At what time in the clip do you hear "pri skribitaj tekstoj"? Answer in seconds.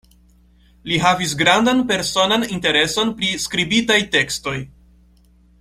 3.21-4.59